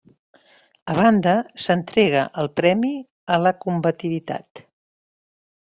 [0.93, 1.33] A banda,
[1.65, 2.91] s'entrega el premi
[3.37, 4.67] a la combativitat.